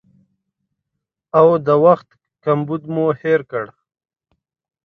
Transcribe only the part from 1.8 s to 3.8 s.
وخت کمبود مو هېر کړ